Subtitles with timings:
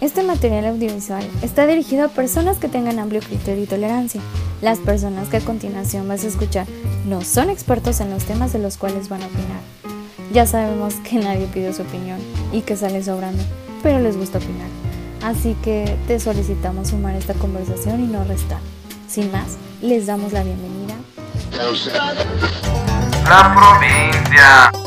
[0.00, 4.20] Este material audiovisual está dirigido a personas que tengan amplio criterio y tolerancia.
[4.60, 6.66] Las personas que a continuación vas a escuchar
[7.06, 9.60] no son expertos en los temas de los cuales van a opinar.
[10.32, 12.18] Ya sabemos que nadie pide su opinión
[12.52, 13.42] y que sale sobrando,
[13.82, 14.68] pero les gusta opinar.
[15.22, 18.58] Así que te solicitamos sumar esta conversación y no restar.
[19.06, 20.94] Sin más, les damos la bienvenida.
[23.28, 24.81] La provincia.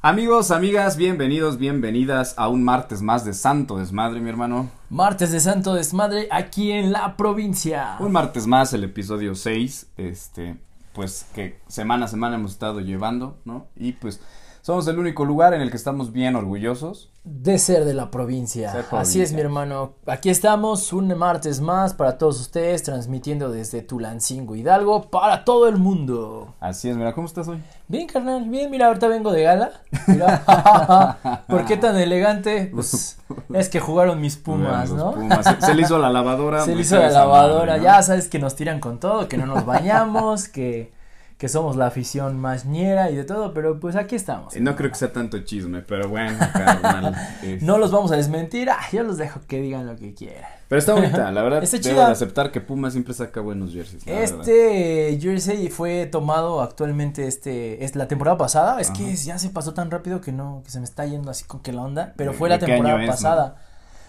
[0.00, 4.70] Amigos, amigas, bienvenidos, bienvenidas a un martes más de Santo Desmadre, mi hermano.
[4.90, 7.96] Martes de Santo Desmadre aquí en la provincia.
[7.98, 10.56] Un martes más, el episodio 6, este,
[10.92, 13.66] pues que semana a semana hemos estado llevando, ¿no?
[13.74, 14.20] Y pues
[14.68, 17.10] somos el único lugar en el que estamos bien orgullosos.
[17.24, 18.84] De ser de la provincia.
[18.90, 19.94] Así es, mi hermano.
[20.06, 25.78] Aquí estamos un martes más para todos ustedes, transmitiendo desde Tulancingo Hidalgo para todo el
[25.78, 26.54] mundo.
[26.60, 27.62] Así es, mira, ¿cómo estás hoy?
[27.86, 29.72] Bien, carnal, bien, mira, ahorita vengo de gala.
[30.06, 31.44] Mira.
[31.48, 32.70] ¿Por qué tan elegante?
[32.70, 33.16] Pues
[33.54, 35.12] es que jugaron mis pumas, ¿no?
[35.12, 35.46] Pumas.
[35.46, 36.66] Se, se le hizo la lavadora.
[36.66, 37.84] Se le hizo la lavadora, madre, ¿no?
[37.84, 40.92] ya sabes que nos tiran con todo, que no nos bañamos, que,
[41.38, 44.56] que somos la afición más ñera y de todo, pero pues aquí estamos.
[44.56, 47.14] Y No creo que sea tanto chisme, pero bueno, carnal.
[47.42, 50.50] este, No los vamos a desmentir, ah, yo los dejo que digan lo que quieran.
[50.66, 51.62] Pero está bonita, la verdad.
[51.62, 52.06] Está debo chida.
[52.06, 54.04] de aceptar que Puma siempre saca buenos jerseys.
[54.04, 54.22] verdad.
[54.40, 59.72] Este jersey fue tomado actualmente este es la temporada pasada, es que ya se pasó
[59.74, 62.32] tan rápido que no que se me está yendo así con que la onda, pero
[62.32, 63.56] ¿De- fue la temporada es, pasada.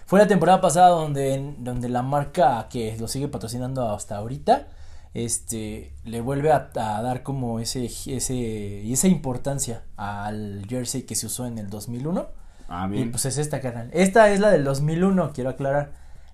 [0.04, 4.66] Fue la temporada pasada donde donde la marca que lo sigue patrocinando hasta ahorita
[5.14, 11.26] este le vuelve a, a dar como ese ese esa importancia al jersey que se
[11.26, 12.28] usó en el 2001.
[12.68, 13.10] Ah, Y bien.
[13.10, 13.90] pues es esta, carnal.
[13.92, 15.92] Esta es la del 2001, quiero aclarar.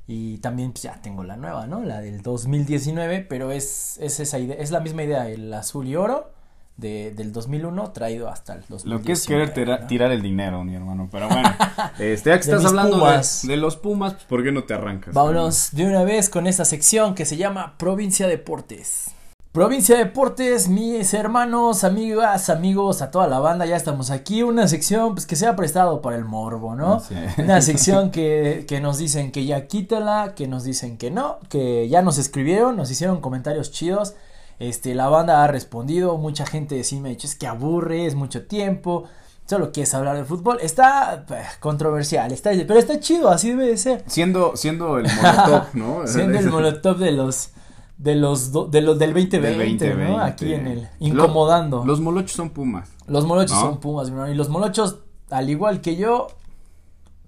[0.09, 1.83] Y también pues ya tengo la nueva, ¿no?
[1.83, 5.97] La del 2019, pero es, es esa idea, es la misma idea, el azul y
[5.97, 6.31] oro
[6.77, 8.99] de, del 2001 traído hasta el 2019.
[8.99, 9.87] Lo que es querer tira- ¿no?
[9.87, 11.09] tirar el dinero, mi hermano.
[11.11, 11.49] Pero bueno,
[11.99, 15.15] este, ya que estás hablando de, de los Pumas, pues ¿por qué no te arrancas?
[15.15, 19.07] Vámonos de una vez con esta sección que se llama Provincia Deportes.
[19.53, 24.43] Provincia Deportes, mis hermanos, amigas, amigos, a toda la banda, ya estamos aquí.
[24.43, 27.01] Una sección pues, que se ha prestado para el morbo, ¿no?
[27.01, 27.15] Sí.
[27.39, 31.89] Una sección que, que nos dicen que ya quítala, que nos dicen que no, que
[31.89, 34.15] ya nos escribieron, nos hicieron comentarios chidos.
[34.59, 38.15] Este, la banda ha respondido, mucha gente sí me ha dicho es que aburre, es
[38.15, 39.05] mucho tiempo,
[39.45, 40.59] solo quieres hablar de fútbol.
[40.63, 44.05] Está eh, controversial, está, pero está chido, así debe de ser.
[44.07, 46.07] Siendo, siendo el molotov, ¿no?
[46.07, 47.51] Siendo el molotov de los
[47.99, 50.11] de los do- de los del 2020, Del 2020.
[50.13, 50.21] ¿no?
[50.23, 51.79] Aquí en el incomodando.
[51.79, 52.91] Los, los molochos son Pumas.
[53.07, 53.61] Los molochos ¿No?
[53.63, 54.33] son Pumas, mi hermano.
[54.33, 54.99] Y los molochos,
[55.31, 56.27] al igual que yo,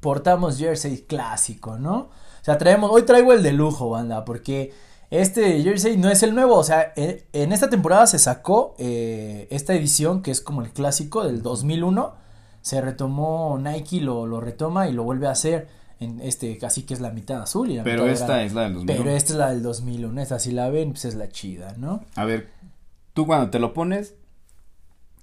[0.00, 1.96] portamos jersey clásico, ¿no?
[1.96, 2.10] O
[2.42, 4.72] sea, traemos, hoy traigo el de lujo, banda, porque
[5.10, 9.46] este jersey no es el nuevo, o sea, en, en esta temporada se sacó eh,
[9.50, 12.14] esta edición que es como el clásico del 2001,
[12.60, 15.68] se retomó Nike, lo, lo retoma y lo vuelve a hacer
[16.00, 18.62] en este, casi que es la mitad azul y la Pero mitad esta es la
[18.62, 18.96] del 2000.
[18.96, 22.04] Pero esta es la del 2001, esta si la ven, pues es la chida, ¿no?
[22.14, 22.50] A ver,
[23.14, 24.14] tú cuando te lo pones,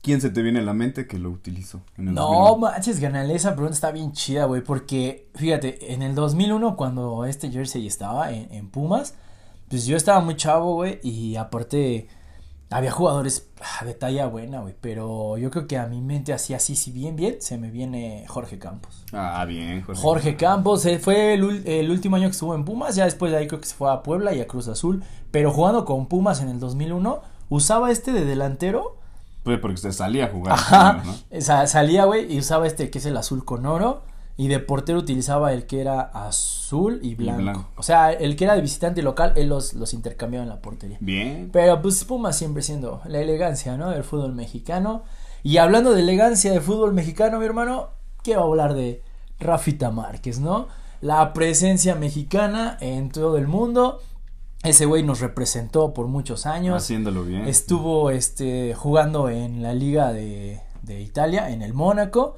[0.01, 1.81] ¿quién se te viene a la mente que lo utilizó?
[1.97, 2.57] en el No 2001?
[2.57, 7.51] manches, ganale, esa pregunta está bien chida, güey, porque fíjate, en el 2001 cuando este
[7.51, 9.13] jersey estaba en, en Pumas,
[9.69, 12.07] pues yo estaba muy chavo, güey, y aparte
[12.69, 16.53] había jugadores ah, de talla buena, güey, pero yo creo que a mi mente así,
[16.53, 19.05] así, si bien, bien, se me viene Jorge Campos.
[19.13, 20.01] Ah, bien, Jorge.
[20.01, 23.47] Jorge Campos eh, fue el, último año que estuvo en Pumas, ya después de ahí
[23.47, 26.49] creo que se fue a Puebla y a Cruz Azul, pero jugando con Pumas en
[26.49, 28.97] el 2001, usaba este de delantero
[29.43, 30.53] Pues porque se salía a jugar.
[30.53, 31.03] Ajá.
[31.67, 34.03] salía, güey, y usaba este que es el azul con oro.
[34.37, 37.41] Y de portero utilizaba el que era azul y blanco.
[37.41, 37.69] blanco.
[37.77, 40.97] O sea, el que era de visitante local, él los, los intercambiaba en la portería.
[40.99, 41.49] Bien.
[41.53, 43.91] Pero pues Pumas siempre siendo la elegancia, ¿no?
[43.91, 45.03] Del fútbol mexicano.
[45.41, 47.91] Y hablando de elegancia de fútbol mexicano, mi hermano,
[48.23, 49.01] quiero hablar de
[49.39, 50.67] Rafita Márquez, ¿no?
[50.99, 54.01] La presencia mexicana en todo el mundo.
[54.63, 56.83] Ese güey nos representó por muchos años.
[56.83, 57.47] Haciéndolo bien.
[57.47, 62.35] Estuvo este, jugando en la liga de, de Italia, en el Mónaco.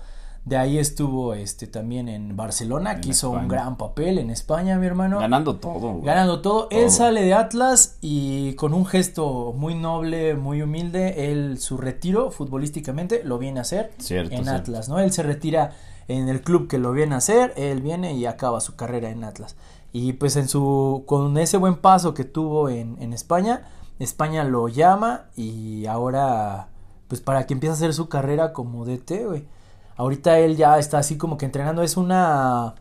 [0.48, 4.78] De ahí estuvo este, también en Barcelona, En que hizo un gran papel en España,
[4.78, 5.20] mi hermano.
[5.20, 5.96] Ganando todo.
[5.96, 6.06] güey.
[6.06, 6.70] Ganando todo.
[6.72, 12.32] Él sale de Atlas y con un gesto muy noble, muy humilde, él su retiro
[12.32, 14.62] futbolísticamente lo viene a hacer Cierto, en cierto.
[14.62, 15.00] Atlas, ¿no?
[15.00, 15.74] Él se retira
[16.08, 19.26] en el club que lo viene a hacer, él viene y acaba su carrera en
[19.26, 19.58] Atlas.
[19.92, 23.64] Y pues en su con ese buen paso que tuvo en, en España,
[24.00, 26.70] España lo llama y ahora
[27.10, 29.57] pues para que empiece a hacer su carrera como DT, güey.
[29.98, 32.76] Ahorita él ya está así como que entrenando, es una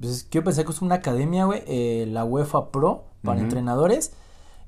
[0.00, 4.12] pues quiero pensar que es una academia, güey, eh, la UEFA Pro para entrenadores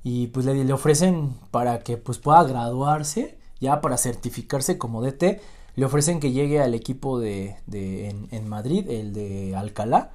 [0.04, 5.40] y pues le, le ofrecen para que pues pueda graduarse ya para certificarse como DT
[5.74, 10.10] le ofrecen que llegue al equipo de, de en, en Madrid, el de Alcalá,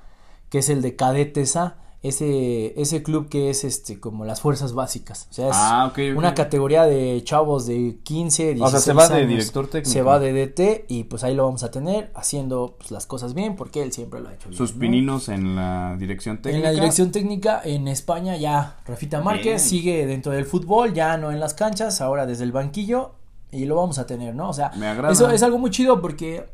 [0.49, 4.73] que es el de Cadetes A ese, ese club que es este como las fuerzas
[4.73, 5.27] básicas.
[5.31, 9.07] O sea, es Ah, una categoría de chavos de 15, 16 O sea, se va
[9.09, 9.91] de director técnico.
[9.91, 13.33] Se va de DT y pues ahí lo vamos a tener haciendo pues, las cosas
[13.33, 14.57] bien porque él siempre lo ha hecho bien.
[14.57, 14.79] Sus ¿no?
[14.79, 16.57] pininos en la dirección técnica.
[16.69, 19.59] En la dirección técnica en España ya Rafita Márquez Bien.
[19.59, 23.13] sigue dentro del fútbol, ya no en las canchas, ahora desde el banquillo
[23.51, 24.49] y lo vamos a tener, ¿no?
[24.49, 25.11] O sea, Me agrada.
[25.13, 26.45] eso es algo muy chido porque,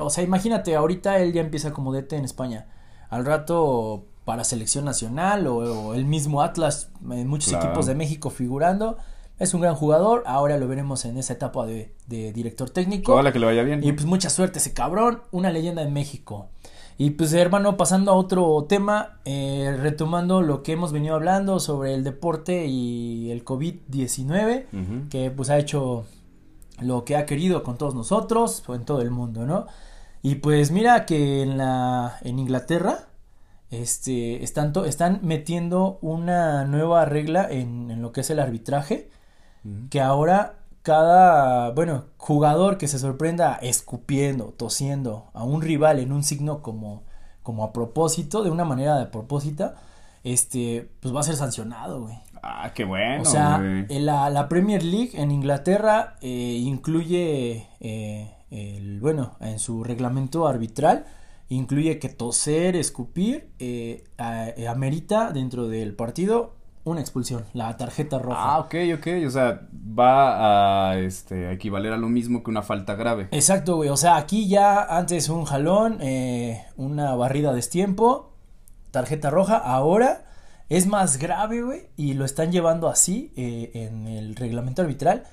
[0.00, 2.68] o sea, imagínate, ahorita él ya empieza como DT en España.
[3.10, 7.64] Al rato para selección nacional o, o el mismo Atlas, en muchos Claro.
[7.68, 8.98] equipos de México figurando.
[9.38, 13.12] Es un gran jugador, ahora lo veremos en esa etapa de, de director técnico.
[13.14, 13.82] Ojalá que le vaya bien.
[13.84, 16.48] Y pues mucha suerte ese cabrón, una leyenda en México.
[16.98, 21.92] Y pues hermano, pasando a otro tema, eh, retomando lo que hemos venido hablando sobre
[21.94, 25.08] el deporte y el COVID-19, Ujú.
[25.10, 26.04] que pues ha hecho
[26.80, 29.66] lo que ha querido con todos nosotros o en todo el mundo, ¿no?
[30.22, 33.05] Y pues mira que en la en Inglaterra
[33.70, 39.10] este están están metiendo una nueva regla en, en lo que es el arbitraje
[39.90, 40.54] que ahora
[40.86, 47.02] cada, bueno, jugador que se sorprenda escupiendo, tosiendo a un rival en un signo como,
[47.42, 49.74] como a propósito, de una manera de propósito,
[50.22, 52.16] este, pues va a ser sancionado, güey.
[52.40, 53.22] Ah, qué bueno.
[53.22, 56.28] o sea, en la, la Premier League en Inglaterra eh,
[56.62, 61.06] incluye, eh, el, bueno, en su reglamento arbitral,
[61.48, 66.56] incluye que toser, escupir, eh, eh, amerita dentro del partido
[66.86, 68.38] una expulsión, la tarjeta roja.
[68.40, 69.06] Ah, ok, ok.
[69.26, 73.26] O sea, va a este, a equivaler a lo mismo que una falta grave.
[73.32, 73.88] Exacto, güey.
[73.88, 78.32] O sea, aquí ya antes un jalón, eh, una barrida a destiempo,
[78.92, 79.56] tarjeta roja.
[79.56, 80.26] Ahora
[80.68, 81.88] es más grave, güey.
[81.96, 85.24] Y lo están llevando así eh, en el reglamento arbitral.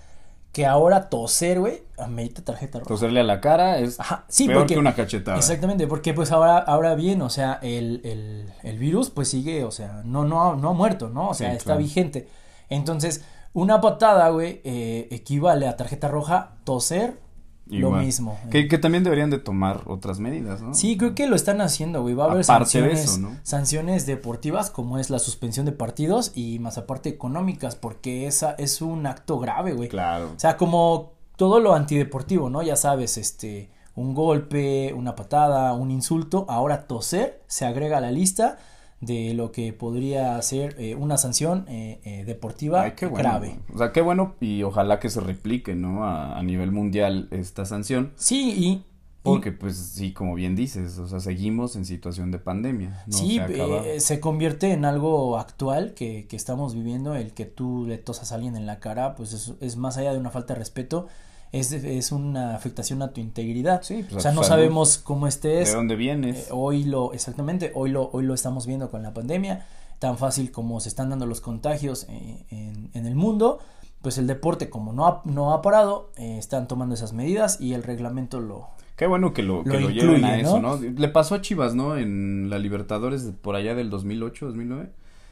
[0.53, 2.88] Que ahora toser, güey, amerita tarjeta roja.
[2.88, 5.35] Toserle a la cara es Ajá, sí, peor porque- que una cachetada.
[5.38, 9.71] Exactamente, porque pues ahora, ahora bien, o sea, el, el, el virus pues sigue, o
[9.71, 11.29] sea, no, no, no ha muerto, ¿no?
[11.29, 11.79] O sea, Sí, está claro.
[11.79, 12.27] vigente.
[12.69, 17.19] Entonces, una patada, güey, eh, equivale a tarjeta roja, toser,
[17.65, 18.38] lo mismo.
[18.51, 20.74] Que, que también deberían de tomar otras medidas, ¿no?
[20.74, 22.13] Sí, creo que lo están haciendo, güey.
[22.13, 23.38] Va a haber Aparte de sanciones, eso, ¿no?
[23.44, 28.81] sanciones deportivas como es la suspensión de partidos y más aparte económicas porque esa es
[28.81, 29.89] un acto grave, güey.
[29.89, 30.31] Claro.
[30.36, 32.62] O sea, como todo lo antideportivo, ¿no?
[32.62, 38.12] Ya sabes, este, un golpe, una patada, un insulto, ahora toser se agrega a la
[38.12, 38.57] lista
[39.05, 43.29] de lo que podría ser eh, una sanción eh, eh, deportiva Ay, qué bueno.
[43.29, 43.59] grave.
[43.73, 46.03] O sea, qué bueno y ojalá que se replique, ¿no?
[46.05, 48.11] A, a nivel mundial esta sanción.
[48.15, 48.65] Sí, y...
[48.67, 48.83] y-
[49.23, 53.03] Porque, pues, sí, como bien dices, o sea, seguimos en situación de pandemia.
[53.07, 57.45] No sí, se eh, se convierte en algo actual que, que estamos viviendo, el que
[57.45, 60.29] tú le tosas a alguien en la cara, pues es, es más allá de una
[60.29, 61.07] falta de respeto,
[61.53, 63.81] es, es una afectación a tu integridad.
[63.83, 64.47] Sí, pues, o sea, no salud.
[64.63, 66.47] sabemos cómo estés, ¿De dónde vienes?
[66.47, 69.65] Eh, hoy lo, exactamente, hoy lo, hoy lo estamos viendo con la pandemia,
[70.00, 73.59] tan fácil como se están dando los contagios eh, en, en el mundo,
[74.01, 77.73] pues el deporte como no ha, no ha parado, eh, están tomando esas medidas y
[77.73, 78.67] el reglamento lo...
[78.95, 80.75] Qué bueno que lo, que Lo lo lleven a eso, ¿no?
[80.77, 80.81] ¿no?
[80.89, 81.97] Le pasó a Chivas, ¿no?
[81.97, 84.89] En la Libertadores de por allá del 2008, 2009.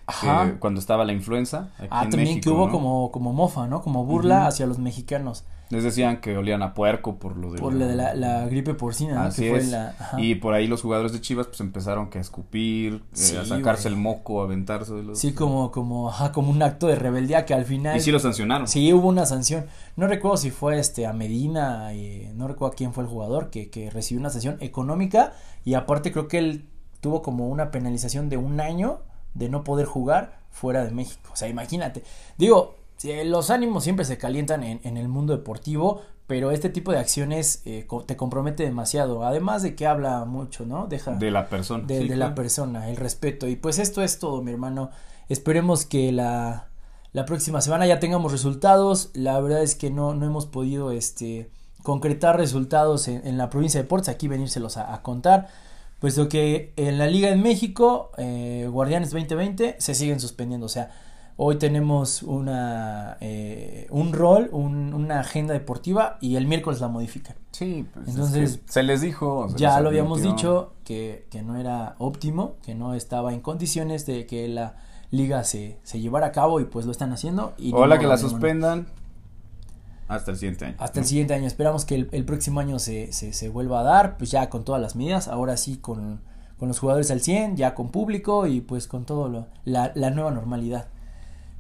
[0.08, 0.52] Ajá.
[0.54, 1.70] que cuando estaba la influenza.
[1.78, 2.72] aquí Ah, en también México, que hubo ¿no?
[2.72, 3.82] como, como mofa, ¿no?
[3.84, 4.48] Como burla Ujú.
[4.48, 7.96] hacia los mexicanos Les decían que olían a puerco por lo de por la, de
[7.96, 9.22] la, la gripe porcina, ¿no?
[9.22, 9.70] Así que fue es.
[9.70, 9.96] la...
[10.18, 13.90] Y por ahí los jugadores de Chivas pues empezaron que a escupir, eh, a sacarse
[13.90, 13.96] güey.
[13.96, 15.18] el moco, a aventarse de los...
[15.18, 17.96] Sí, como, como, ajá, como un acto de rebeldía que al final...
[17.96, 18.68] Y sí lo sancionaron.
[18.68, 19.66] Sí, hubo una sanción.
[19.96, 23.70] No recuerdo si fue este a Medina, eh, no recuerdo quién fue el jugador que,
[23.70, 26.66] que recibió una sanción económica y aparte creo que él
[27.00, 29.00] tuvo como una penalización de un año
[29.34, 31.30] de no poder jugar fuera de México.
[31.34, 32.04] O sea, imagínate.
[32.38, 32.76] Digo,
[33.26, 37.62] los ánimos siempre se calientan en, en el mundo deportivo, pero este tipo de acciones
[37.66, 39.26] eh, co- te compromete demasiado.
[39.26, 40.88] Además de que habla mucho, ¿no?
[40.88, 41.84] Deja De la persona.
[41.86, 43.48] de, Sí, de la persona, el respeto.
[43.48, 44.90] Y pues esto es todo, mi hermano.
[45.30, 46.68] Esperemos que la,
[47.14, 49.10] la próxima semana ya tengamos resultados.
[49.14, 51.50] La verdad es que no, no hemos podido este,
[51.84, 55.48] concretar resultados en, en la provincia de Ports, aquí venírselos a, a contar.
[56.00, 60.66] Puesto que en la Liga en México, eh, Guardianes 2020 se siguen suspendiendo.
[60.66, 60.90] O sea,
[61.44, 67.36] hoy tenemos una, eh, un rol, un- una agenda deportiva y el miércoles la modifican.
[67.52, 69.50] Sí, pues es Entonces, que se les dijo.
[69.50, 73.40] se Ya les lo habíamos dicho que, que no era óptimo, que no estaba en
[73.40, 74.76] condiciones de que la
[75.10, 77.54] liga se, se llevara a cabo y pues lo están haciendo.
[77.58, 78.86] Y modo, que la suspendan
[80.08, 80.76] hasta el siguiente año.
[80.78, 81.48] Hasta el siguiente año.
[81.48, 84.64] Esperamos que el, el próximo año se, se, se vuelva a dar, pues ya con
[84.64, 86.22] todas las medidas, ahora sí con,
[86.60, 90.12] con los jugadores al 100, ya con público y pues con todo lo, la, la
[90.12, 90.88] nueva normalidad.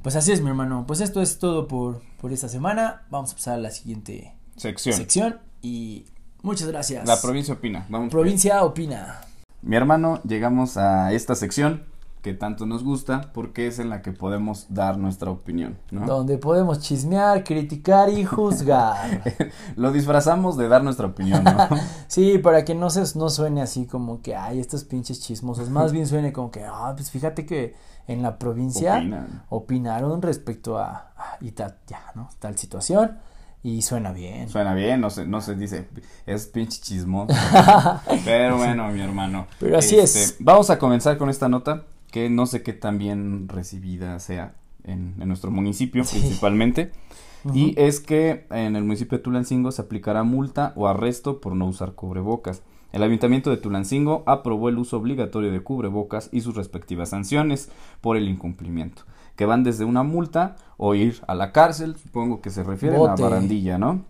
[0.01, 0.85] Pues así es, mi hermano.
[0.87, 3.03] Pues esto es todo por, por esta semana.
[3.09, 4.95] Vamos a pasar a la siguiente Sección.
[4.95, 6.05] sección y
[6.43, 7.07] Muchas gracias.
[7.07, 7.85] La provincia opina.
[7.89, 8.09] Vamos.
[8.09, 9.21] Provincia opina.
[9.61, 11.83] Mi hermano, llegamos a esta sección
[12.21, 16.05] que tanto nos gusta porque es en la que podemos dar nuestra opinión, ¿no?
[16.05, 19.23] Donde podemos chismear, criticar y juzgar.
[19.75, 21.67] Lo disfrazamos de dar nuestra opinión, ¿no?
[22.07, 25.91] sí, para que no se no suene así como que ay, estos pinches chismosos, más
[25.93, 27.75] bien suene como que ah, pues fíjate que
[28.07, 29.43] en la provincia Opinan.
[29.49, 32.29] opinaron respecto a, a y tal ya, ¿no?
[32.39, 33.17] Tal situación
[33.63, 34.49] y suena bien.
[34.49, 35.87] Suena bien, no se, no se dice,
[36.25, 37.33] es pinche chismoso.
[38.25, 39.45] Pero bueno, mi hermano.
[39.59, 40.35] Pero así Este, es.
[40.39, 44.53] Vamos a comenzar con esta nota que no sé qué tan bien recibida sea
[44.83, 46.19] en, en nuestro municipio Sí.
[46.19, 46.91] principalmente.
[47.55, 51.65] Y es que en el municipio de Tulancingo se aplicará multa o arresto por no
[51.65, 52.61] usar cubrebocas.
[52.91, 58.15] El ayuntamiento de Tulancingo aprobó el uso obligatorio de cubrebocas y sus respectivas sanciones por
[58.15, 59.03] el incumplimiento,
[59.35, 63.15] que van desde una multa o ir a la cárcel, supongo que se refiere a
[63.23, 64.03] barandilla, ¿no?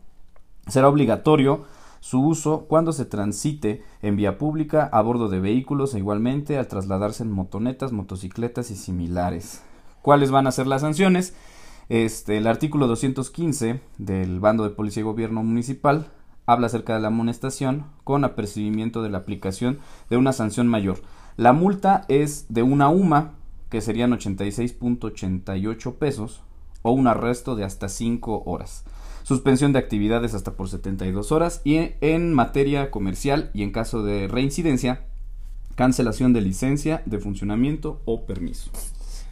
[0.67, 1.63] Será obligatorio
[2.01, 6.67] su uso cuando se transite en vía pública a bordo de vehículos e igualmente al
[6.67, 9.61] trasladarse en motonetas, motocicletas y similares.
[10.01, 11.35] ¿Cuáles van a ser las sanciones?
[11.89, 16.07] Este, el artículo 215 del bando de policía y gobierno municipal
[16.47, 19.79] habla acerca de la amonestación con apercibimiento de la aplicación
[20.09, 21.01] de una sanción mayor.
[21.37, 23.33] La multa es de una UMA,
[23.69, 26.41] que serían 86.88 pesos,
[26.81, 28.85] o un arresto de hasta 5 horas.
[29.23, 34.27] Suspensión de actividades hasta por 72 horas y en materia comercial y en caso de
[34.27, 35.05] reincidencia,
[35.75, 38.71] cancelación de licencia de funcionamiento o permiso.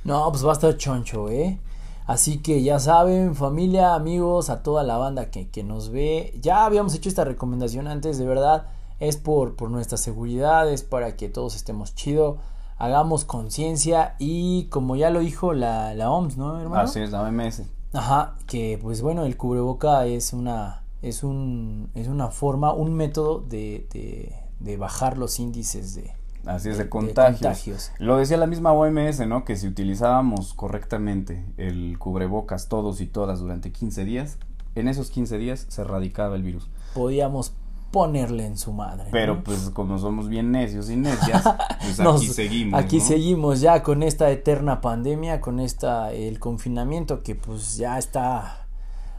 [0.04, 1.60] No, pues va a estar choncho, ¿eh?
[2.08, 6.34] Así que ya saben, familia, amigos, a toda la banda que, que nos ve.
[6.42, 8.66] Ya habíamos hecho esta recomendación antes, de verdad.
[9.00, 12.38] Es por, por nuestra seguridad, es para que todos estemos chido.
[12.80, 16.82] Hagamos conciencia y como ya lo dijo la, la OMS, ¿no, hermano?
[16.82, 17.62] Así es, la OMS.
[17.94, 23.40] Ajá, que pues bueno, el cubreboca es una, es un, es una forma, un método
[23.40, 26.12] de, de, de bajar los índices de,
[26.46, 27.40] Así es, de de contagios.
[27.42, 27.92] contagios.
[27.98, 29.44] Lo decía la misma OMS, ¿no?
[29.44, 34.38] Que si utilizábamos correctamente el cubrebocas todos y todas durante 15 días,
[34.76, 36.70] en esos 15 días se erradicaba el virus.
[36.94, 37.54] Podíamos
[37.92, 39.06] ponerle en su madre.
[39.06, 39.12] ¿no?
[39.12, 41.44] Pero pues como somos bien necios y necias,
[41.82, 42.80] pues Nos- aquí seguimos.
[42.80, 43.04] Aquí ¿no?
[43.06, 48.68] seguimos ya con esta eterna pandemia, con esta el confinamiento que pues ya está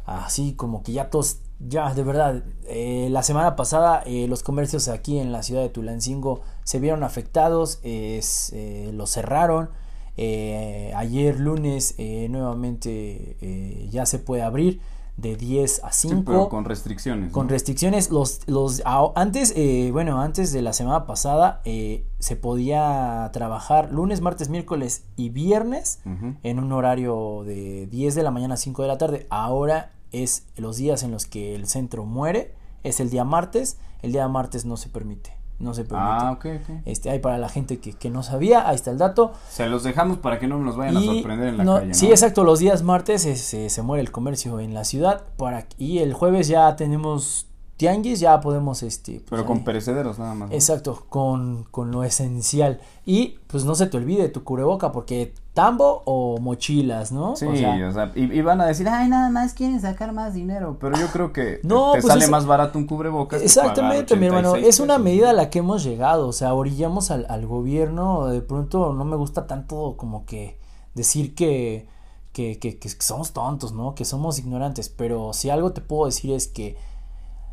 [0.07, 4.89] así como que ya todos, ya de verdad, eh, la semana pasada eh, los comercios
[4.89, 9.71] aquí en la ciudad de Tulancingo se vieron afectados, es, eh, los cerraron,
[10.17, 14.81] eh, ayer lunes eh, nuevamente eh, ya se puede abrir
[15.21, 17.33] de 10 a Sí, 5 pero con restricciones.
[17.33, 17.51] con ¿no?
[17.51, 23.29] restricciones los los a- antes eh, bueno antes de la semana pasada eh, se podía
[23.33, 26.01] trabajar lunes martes miércoles y viernes
[26.43, 30.47] en un horario de 10 de la mañana a 5 de la tarde ahora es
[30.57, 34.65] los días en los que el centro muere es el día martes el día martes
[34.65, 36.77] no se permite no se permite Ah, ok, ok.
[36.87, 39.83] este hay para la gente que, que no sabía ahí está el dato Se los
[39.85, 41.95] dejamos para que no nos vayan a sorprender en la no- calle, ¿no?
[41.95, 45.67] Sí, exacto, los días martes se, se, se muere el comercio en la ciudad para
[45.79, 47.47] y el jueves ya tenemos
[47.81, 50.51] tianguis, ya podemos este pues, Pero ahí- con perecederos nada más.
[50.51, 50.55] ¿no?
[50.55, 52.79] Exacto, con, con lo esencial.
[53.07, 57.37] Y pues no se te olvide tu cubreboca porque tambo o mochilas, ¿no?
[57.37, 60.13] Sí, O sea, o sea, y, y van a decir, ay, nada más quieren sacar
[60.13, 60.77] más dinero.
[60.79, 63.41] Pero yo creo que No, te pues sale es- más barato un cubrebocas.
[63.41, 64.51] Exactamente, mi hermano.
[64.51, 66.29] 86 Es una pesos, medida a la que hemos llegado.
[66.29, 68.27] O sea, orillamos al, al gobierno.
[68.27, 70.59] De pronto no me gusta tanto como que
[70.95, 71.89] decir que,
[72.33, 73.95] que, que, que somos tontos, ¿no?
[73.95, 74.91] Que somos ignorantes.
[74.91, 76.77] Pero si algo te puedo decir es que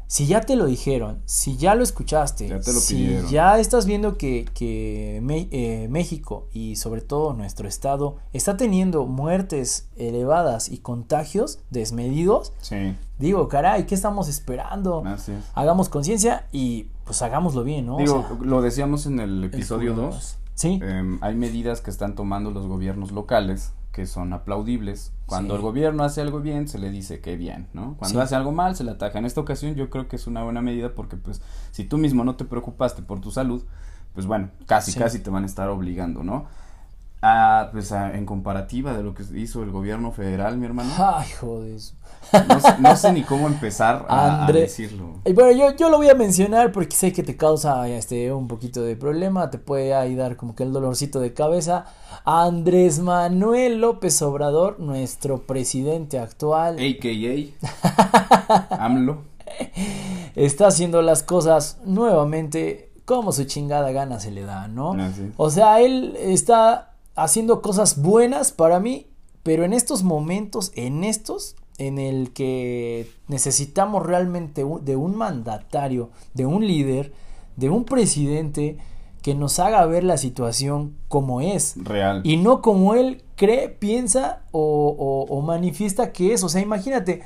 [0.08, 3.30] si ya te lo dijeron, si ya lo escuchaste, Ya te lo si pidieron.
[3.30, 9.06] ya estás viendo que, que Me- eh, México y sobre todo nuestro estado está teniendo
[9.06, 15.04] muertes elevadas y contagios desmedidos, Sí, digo, caray, ¿qué estamos esperando?
[15.06, 15.44] así es.
[15.54, 17.96] hagamos conciencia y pues hagámoslo bien, ¿no?
[17.96, 20.38] O Digo, sea, lo decíamos en el episodio cubrebocas.
[20.38, 20.38] 2.
[20.56, 25.12] Sí, em, hay medidas que están tomando los gobiernos locales que son aplaudibles.
[25.26, 25.58] Cuando Sí.
[25.58, 27.96] el gobierno hace algo bien, se le dice que bien, ¿no?
[27.98, 28.24] Cuando Sí.
[28.24, 29.18] hace algo mal, se le ataca.
[29.18, 32.24] En esta ocasión yo creo que es una buena medida porque pues si tú mismo
[32.24, 33.64] no te preocupaste por tu salud,
[34.14, 35.00] pues bueno, casi, Sí.
[35.00, 36.46] casi te van a estar obligando, ¿no?
[37.22, 41.80] Ah, pues en comparativa de lo que hizo el gobierno federal, mi hermano, ay, joder.
[42.48, 45.16] no, sé- no sé ni cómo empezar a, decirlo.
[45.26, 48.48] Y bueno, yo, yo lo voy a mencionar porque sé que te causa este un
[48.48, 51.86] poquito de problema, te puede ahí dar como que el dolorcito de cabeza.
[52.24, 59.24] Andrés Manuel López Obrador, nuestro presidente actual, AKA AMLO.
[60.36, 64.96] está haciendo las cosas nuevamente como su chingada gana se le da, ¿no?
[65.38, 69.08] O sea, él está haciendo cosas buenas para mí,
[69.44, 76.46] pero en estos momentos, en estos, en el que necesitamos realmente de un mandatario, de
[76.46, 77.14] un líder,
[77.56, 78.78] de un presidente
[79.22, 82.22] que nos haga ver la situación como es Real.
[82.24, 86.44] y no como él cree, piensa o, o- o manifiesta que es.
[86.44, 87.24] O sea, imagínate,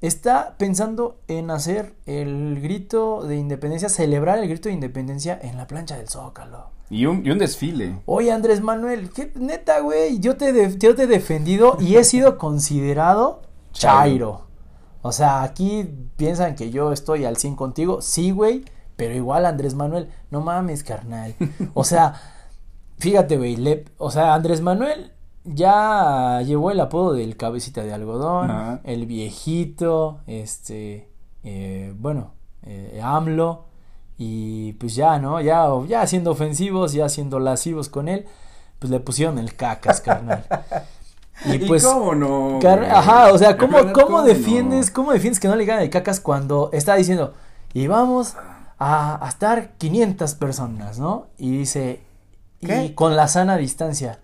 [0.00, 5.66] está pensando en hacer el grito de independencia, celebrar el grito de independencia en la
[5.66, 6.66] plancha del Zócalo.
[6.92, 7.98] Y un, y un desfile.
[8.06, 12.04] Oye, Andrés Manuel, ¿qué, neta, güey, yo te, de- yo te he defendido y he
[12.04, 14.42] sido considerado chairo.
[15.00, 18.00] O sea, aquí piensan que yo estoy al 100 contigo.
[18.02, 18.64] Sí, güey,
[18.96, 21.34] pero igual Andrés Manuel, no mames, carnal.
[21.74, 22.14] O sea,
[22.98, 25.12] fíjate, güey, le- o sea, Andrés Manuel
[25.44, 31.08] ya llevó el apodo del cabecita de algodón, el viejito, este,
[31.42, 33.71] eh, bueno, eh, AMLO.
[34.24, 35.40] Y pues ya, ¿no?
[35.40, 38.26] Ya, ya siendo ofensivos, ya siendo lascivos con él,
[38.78, 40.44] pues le pusieron el cacas, carnal.
[41.44, 42.60] Y pues, cómo no?
[42.62, 44.22] ajá, o sea, ¿cómo, cómo no?
[44.22, 47.34] defiendes, cómo defiendes que no le ganen el cacas cuando está diciendo,
[47.72, 48.36] y vamos
[48.78, 51.26] a, a estar 500 personas, ¿no?
[51.38, 52.02] Y dice,
[52.60, 54.20] y con la sana distancia.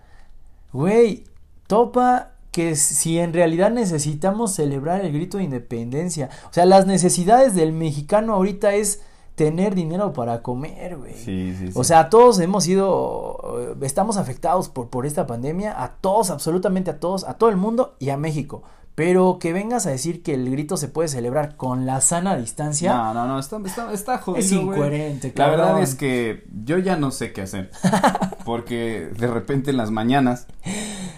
[0.71, 1.25] Güey,
[1.67, 7.53] topa que si en realidad necesitamos celebrar el grito de independencia, o sea, las necesidades
[7.53, 9.01] del mexicano ahorita es
[9.39, 11.13] tener dinero para comer, güey.
[11.13, 11.73] Sí, sí, sí.
[11.73, 16.91] O sea, todos hemos sido, eh, estamos afectados por, por esta pandemia, a todos, absolutamente
[16.91, 18.63] a todos, a todo el mundo y a México.
[18.99, 22.93] Pero que vengas a decir que el grito se puede celebrar con la sana distancia,
[22.93, 25.67] No, no, no, está, está, está jodido, es incoherente, La cabrón.
[25.67, 27.71] verdad es que yo ya no sé qué hacer.
[28.43, 30.47] Porque de repente en las mañanas,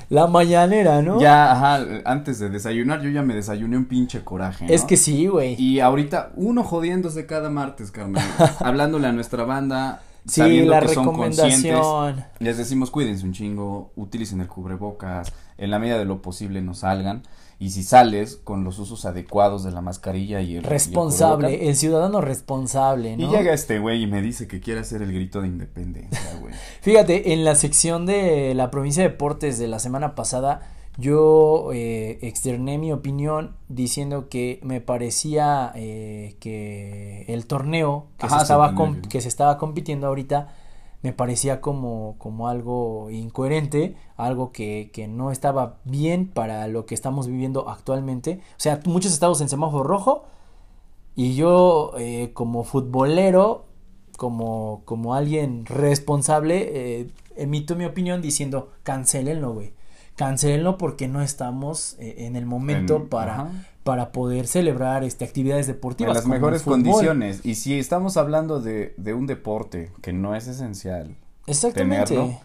[0.09, 1.19] la mañanera, ¿no?
[1.19, 4.67] ya, ajá, antes de desayunar, yo ya me desayuné un pinche coraje.
[4.67, 4.71] ¿no?
[4.71, 5.59] Es que sí, güey.
[5.59, 8.23] Y ahorita, uno jodiéndose cada martes, carnal.
[8.59, 10.03] hablándole a nuestra banda.
[10.27, 12.25] Sí, la que son recomendación.
[12.37, 16.75] Les decimos, cuídense un chingo, utilicen el cubrebocas, en la medida de lo posible no
[16.75, 17.23] salgan.
[17.61, 20.51] Y si sales, con los usos adecuados de la mascarilla y el.
[20.51, 23.27] y el Responsable, el ciudadano responsable, ¿no?
[23.27, 26.55] Y llega este güey y me dice que quiere hacer el grito de independencia, güey.
[26.81, 32.17] Fíjate, en la sección de la provincia de deportes de la semana pasada, yo eh,
[32.23, 38.73] externé mi opinión diciendo que me parecía eh, que el torneo que, Ajá, se estaba
[39.07, 40.51] que se estaba compitiendo ahorita
[41.01, 46.93] me parecía como, como algo incoherente, algo que, que no estaba bien para lo que
[46.95, 48.39] estamos viviendo actualmente.
[48.51, 50.23] O sea, muchos estados en semáforo rojo
[51.15, 53.65] y yo eh, como futbolero,
[54.17, 56.69] como, como alguien responsable,
[57.01, 59.73] eh, emito mi opinión diciendo cancelenlo, güey.
[60.15, 63.51] Cancelenlo porque no estamos eh, en el momento En- para, ajá.
[63.83, 66.13] Para poder celebrar este, actividades En deportivas.
[66.15, 67.41] las como el mejores condiciones.
[67.43, 71.15] Y si estamos hablando de, de un deporte que no es esencial,
[71.47, 72.13] Exactamente.
[72.13, 72.39] tenerlo.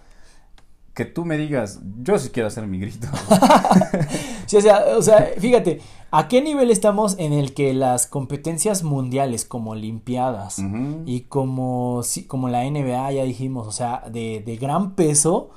[0.94, 3.08] que tú me digas, yo sí quiero hacer mi grito.
[4.46, 5.80] Sí, o sea, o sea, fíjate,
[6.12, 10.62] ¿a qué nivel estamos en el que las competencias mundiales como Olimpiadas
[11.04, 15.50] y como, sí, como la NBA, ya dijimos, o sea, de, de gran peso,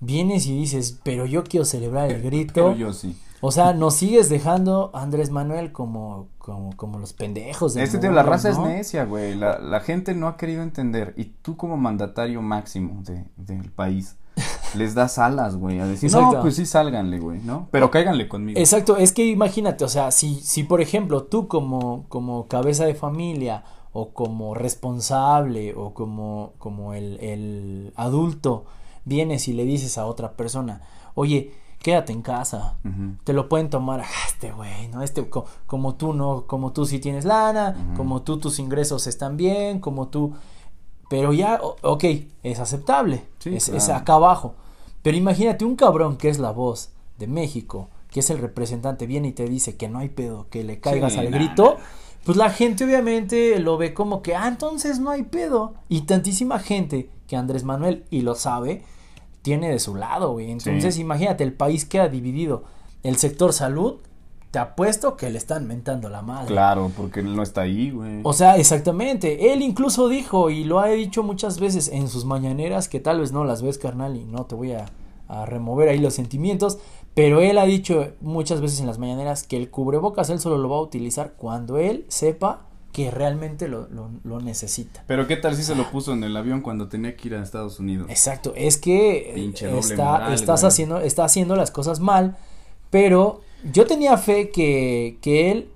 [0.00, 2.54] vienes y dices, pero yo quiero celebrar el grito.
[2.54, 3.14] Pero yo sí.
[3.44, 7.74] O sea, nos sigues dejando Andrés Manuel como, como, como los pendejos.
[7.74, 8.68] del Este tío, la raza ¿no?
[8.68, 9.34] es necia, güey.
[9.34, 11.12] La, la gente no ha querido entender.
[11.16, 14.16] Y tú como mandatario máximo de, del país,
[14.76, 16.36] les das alas, güey, a decir, Exacto.
[16.36, 17.66] no, pues sí, sálganle, güey, ¿no?
[17.72, 18.60] Pero cáiganle conmigo.
[18.60, 22.94] Exacto, es que imagínate, o sea, si, si por ejemplo tú como, como cabeza de
[22.94, 28.66] familia o como responsable o como, como el, el adulto
[29.04, 30.82] vienes y le dices a otra persona,
[31.14, 31.52] oye,
[31.82, 33.16] quédate en casa, Ujú.
[33.24, 35.02] te lo pueden tomar a este güey, ¿no?
[35.02, 37.96] Este, co- como tú no, como tú sí tienes lana, Ujú.
[37.96, 40.34] como tú tus ingresos están bien, como tú,
[41.10, 42.04] pero ya, ok,
[42.42, 44.00] es aceptable, Sí, es, es claro.
[44.00, 44.54] acá abajo,
[45.02, 49.28] pero imagínate un cabrón que es la voz de México, que es el representante, viene
[49.28, 51.76] y te dice que no hay pedo, que le caigas Sí, al nah, grito,
[52.24, 56.58] pues la gente obviamente lo ve como que, ah, entonces no hay pedo, y tantísima
[56.58, 58.84] gente que Andrés Manuel, y lo sabe,
[59.42, 60.50] tiene de su lado, güey.
[60.50, 61.00] Entonces, Sí.
[61.00, 62.64] imagínate, el país queda dividido.
[63.02, 63.96] El sector salud,
[64.52, 66.46] te apuesto que le están mentando la madre.
[66.48, 68.20] Claro, porque él no está ahí, güey.
[68.22, 69.52] O sea, exactamente.
[69.52, 73.32] Él incluso dijo, y lo ha dicho muchas veces en sus mañaneras, que tal vez
[73.32, 74.86] no las ves, carnal, y no te voy a,
[75.28, 76.78] a remover ahí los sentimientos,
[77.14, 80.68] pero él ha dicho muchas veces en las mañaneras que el cubrebocas él solo lo
[80.68, 85.02] va a utilizar cuando él sepa que realmente lo, lo, lo necesita.
[85.06, 87.42] Pero qué tal si se lo puso en el avión cuando tenía que ir a
[87.42, 88.08] Estados Unidos.
[88.10, 90.68] Exacto, es que Pinche está, moral, estás güey.
[90.68, 92.36] haciendo, está haciendo las cosas mal,
[92.90, 93.40] pero
[93.72, 95.70] yo tenía fe que, que él,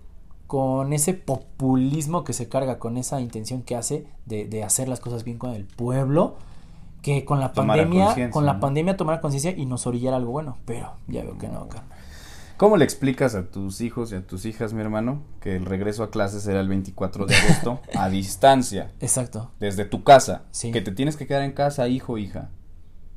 [0.46, 5.00] con ese populismo que se carga, con esa intención que hace de, de hacer las
[5.00, 6.36] cosas bien con el pueblo,
[7.02, 8.60] que con la Tomara pandemia, con la ¿no?
[8.60, 11.95] pandemia tomara conciencia y nos orillara algo bueno, pero ya veo que no, carnal.
[12.56, 16.02] ¿Cómo le explicas a tus hijos y a tus hijas, mi hermano, que el regreso
[16.02, 19.50] a clases será el 24 de agosto a distancia, Exacto.
[19.60, 20.44] desde tu casa?
[20.52, 20.72] Sí.
[20.72, 22.50] Que te tienes que quedar en casa, hijo, hija.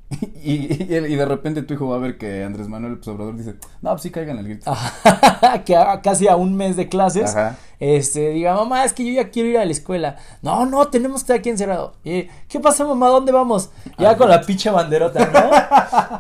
[0.44, 3.56] Y, y, y de repente tu hijo va a ver que Andrés Manuel Obrador dice,
[3.82, 4.74] no, pues sí caigan el grito.
[5.66, 7.58] Que a- casi a un mes de clases, Ajá.
[7.80, 10.18] Este, diga, mamá, es que yo ya quiero ir a la escuela.
[10.42, 11.94] No, no, tenemos que estar aquí encerrado.
[12.04, 13.08] Y, ¿Qué pasa, mamá?
[13.08, 13.70] ¿Dónde vamos?
[13.98, 15.26] Ya con la pinche banderota,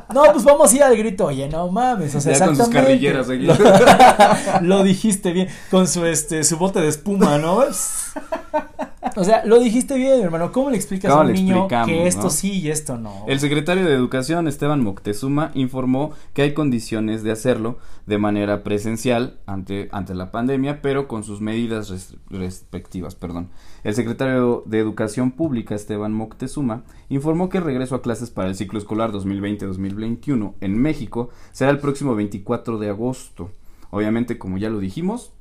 [0.09, 0.13] ¿no?
[0.13, 1.25] no, pues vamos a ir al grito.
[1.25, 3.07] Oye, no mames, o sea, Ya con sus exactamente.
[3.07, 3.45] carrilleras aquí.
[4.61, 7.63] Lo, lo dijiste bien, con su, este, su bote de espuma, ¿no?
[9.15, 10.51] O sea, lo dijiste bien, mi hermano.
[10.51, 12.29] ¿Cómo le explicas a ¿Cómo un niño que esto no?
[12.29, 13.25] sí y esto no?
[13.27, 19.39] El secretario de Educación, Esteban Moctezuma, informó que hay condiciones de hacerlo de manera presencial
[19.45, 23.15] ante, ante la pandemia, pero con sus medidas res- respectivas.
[23.15, 23.49] Perdón.
[23.83, 28.55] El secretario de Educación Pública, Esteban Moctezuma, informó que el regreso a clases para el
[28.55, 33.51] ciclo escolar 2020-2021 en México será el próximo 24 de agosto.
[33.91, 35.31] Obviamente, como ya lo dijimos,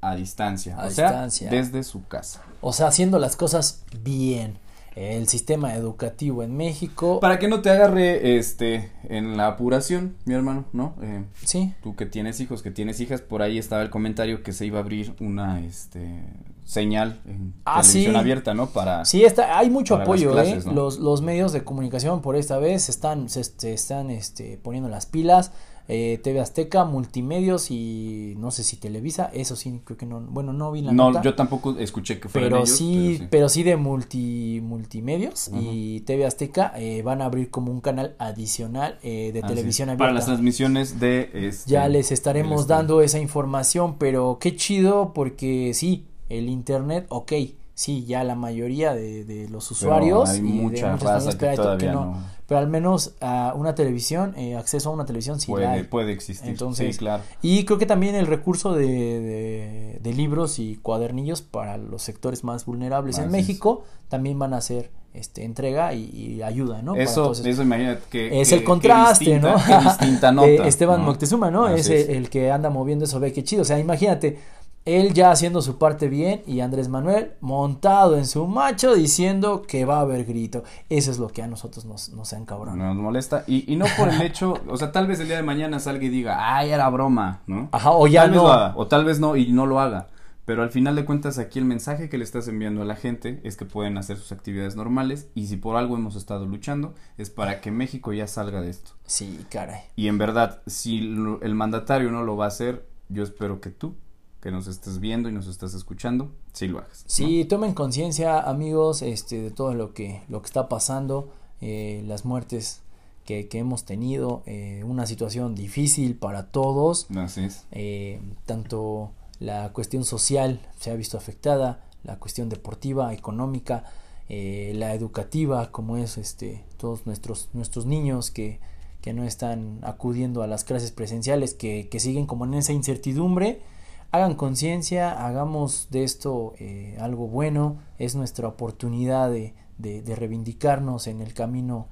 [0.00, 0.76] a distancia.
[0.76, 1.50] A o sea, distancia.
[1.50, 2.42] desde su casa.
[2.60, 4.58] O sea, haciendo las cosas bien.
[4.96, 7.20] El sistema educativo en México.
[7.20, 10.94] Para que no te agarre este en la apuración, mi hermano, ¿no?
[11.02, 11.74] Eh, Sí.
[11.82, 14.78] tú que tienes hijos, que tienes hijas, por ahí estaba el comentario que se iba
[14.78, 16.24] a abrir una este
[16.64, 18.18] señal en Ah, televisión sí.
[18.18, 18.68] abierta, ¿no?
[18.70, 20.68] Para Sí, está, hay mucho apoyo, clases, ¿eh?
[20.68, 20.72] ¿no?
[20.74, 24.88] Los, los medios de comunicación por esta vez se están, se, se están este, poniendo
[24.88, 25.52] las pilas.
[25.88, 30.52] Eh, TV Azteca, Multimedios y no sé si Televisa, eso sí, creo que no, bueno,
[30.52, 31.22] no vi la No, nota.
[31.22, 36.00] yo tampoco escuché que fueran pero ellos, sí, pero pero sí de multi, multimedios y
[36.00, 40.04] TV Azteca eh, van a abrir como un canal adicional eh, de televisión abierta.
[40.04, 45.72] Para las transmisiones de este, Ya les estaremos dando esa información, pero qué chido porque
[45.74, 47.32] sí, el internet, ok,
[47.76, 51.46] sí, ya la mayoría de, de los usuarios hay y de mucha muchas raza que
[51.54, 55.40] todavía que no, no pero al menos a una televisión, eh, acceso a una televisión
[55.40, 55.82] sí la puede, hay.
[55.82, 56.48] puede existir.
[56.48, 57.22] Entonces, sí, claro.
[57.42, 62.44] Y creo que también el recurso de, de, de libros y cuadernillos para los sectores
[62.44, 63.30] más vulnerables en es.
[63.32, 66.94] México también van a hacer este entrega y, y ayuda, ¿no?
[66.94, 69.80] Eso, eso imagínate que es que- el contraste, distinta- ¿no?
[69.82, 70.46] Distinta nota.
[70.46, 71.06] de Esteban ¿no?
[71.06, 71.68] Moctezuma, ¿no?
[71.68, 72.08] Es, es.
[72.10, 73.62] El, el que anda moviendo eso, ve qué chido.
[73.62, 74.38] O sea, imagínate,
[74.86, 79.84] él ya haciendo su parte bien y Andrés Manuel montado en su macho diciendo que
[79.84, 80.62] va a haber grito.
[80.88, 82.94] Eso es lo que a nosotros nos, nos encabrona.
[82.94, 83.42] Nos molesta.
[83.48, 86.04] Y, y no por el hecho, o sea, tal vez el día de mañana salga
[86.04, 87.68] y diga, ay, era broma, ¿no?
[87.72, 88.44] Ajá, o ya tal vez no.
[88.44, 90.06] lo haga, o tal vez no, y no lo haga.
[90.44, 93.40] Pero al final de cuentas, aquí el mensaje que le estás enviando a la gente
[93.42, 95.28] es que pueden hacer sus actividades normales.
[95.34, 98.92] Y si por algo hemos estado luchando, es para que México ya salga de esto.
[99.06, 99.80] Sí, caray.
[99.96, 103.96] Y en verdad, si el mandatario no lo va a hacer, yo espero que tú,
[104.40, 107.04] que nos estés viendo y nos estás escuchando, sí lo hagas.
[107.04, 107.10] ¿no?
[107.10, 112.24] Sí, tomen conciencia, amigos, este, de todo lo que, lo que está pasando, eh, las
[112.24, 112.82] muertes
[113.24, 117.06] que, que hemos tenido, eh, una situación difícil para todos.
[117.16, 117.64] Así es.
[117.72, 123.84] eh, tanto la cuestión social se ha visto afectada, la cuestión deportiva, económica,
[124.28, 128.60] eh, la educativa, como es este todos nuestros nuestros niños que,
[129.02, 133.60] que no están acudiendo a las clases presenciales, que, que siguen como en esa incertidumbre,
[134.10, 141.06] hagan conciencia, hagamos de esto eh, algo bueno, es nuestra oportunidad de, de, de reivindicarnos
[141.06, 141.88] en el camino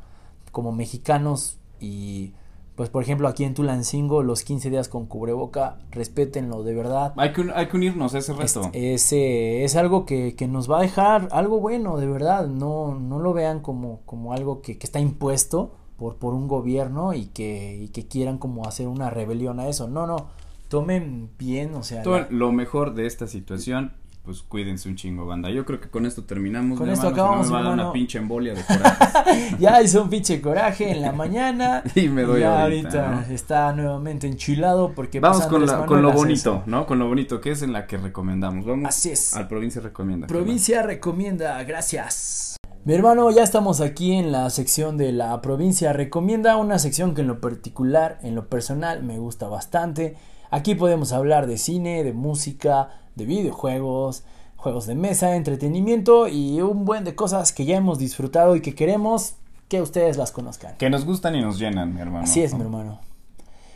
[0.53, 2.33] como mexicanos y
[2.77, 7.13] pues por ejemplo aquí en Tulancingo los 15 días con cubreboca, respétenlo de verdad.
[7.17, 8.71] Hay que, hay que unirnos a ese Es, reto.
[8.73, 12.47] ese es algo que, que nos va a dejar algo bueno, de verdad.
[12.49, 17.15] No, no lo vean como, como algo que, que está impuesto por, por un gobierno
[17.15, 19.89] y que, y que quieran como hacer una rebelión a eso.
[19.89, 20.27] No, no.
[20.75, 22.03] Tomen bien, o sea.
[22.03, 23.93] Todo la- lo mejor de esta situación,
[24.25, 25.49] pues cuídense un chingo, banda.
[25.51, 26.77] Yo creo que con esto terminamos.
[26.79, 27.83] Con esto acabamos, si no me va a dar hermano.
[27.91, 29.57] una pinche embolia de coraje.
[29.61, 31.85] ya hizo un pinche coraje en la mañana.
[31.95, 32.89] y me doy ya ahorita.
[33.11, 33.35] ahorita ¿no?
[33.35, 36.65] está nuevamente enchilado porque Vamos con, la- con lo bonito.
[36.67, 36.87] ¿no?
[36.87, 38.65] Con lo bonito que es en la que recomendamos.
[38.67, 39.35] Vamos Así es.
[39.35, 40.27] al provincia recomienda.
[40.27, 42.57] Provincia recomienda, gracias.
[42.87, 47.21] Mi hermano, ya estamos aquí en la sección de la provincia recomienda, una sección que
[47.23, 50.17] en lo particular, en lo personal, me gusta bastante.
[50.55, 54.23] Aquí podemos hablar de cine, de música, de videojuegos,
[54.55, 58.73] juegos de mesa, entretenimiento y un buen de cosas que ya hemos disfrutado y que
[58.73, 59.35] queremos
[59.67, 60.77] que ustedes las conozcan.
[60.77, 62.23] Que nos gustan y nos llenan, mi hermano.
[62.23, 63.01] Así es, mi hermano.